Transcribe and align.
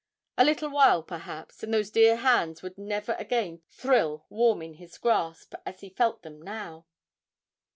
A 0.35 0.43
little 0.43 0.71
while, 0.71 1.03
perhaps, 1.03 1.61
and 1.61 1.71
those 1.71 1.91
dear 1.91 2.15
hands 2.15 2.63
would 2.63 2.75
never 2.75 3.11
again 3.19 3.61
thrill 3.69 4.25
warm 4.29 4.63
in 4.63 4.73
his 4.73 4.97
grasp 4.97 5.53
as 5.63 5.81
he 5.81 5.89
felt 5.91 6.23
them 6.23 6.41
now! 6.41 6.87